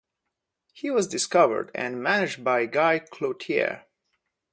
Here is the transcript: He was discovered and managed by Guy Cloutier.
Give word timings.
He 0.73 0.89
was 0.89 1.07
discovered 1.07 1.69
and 1.75 2.01
managed 2.01 2.43
by 2.43 2.65
Guy 2.65 2.97
Cloutier. 2.97 3.83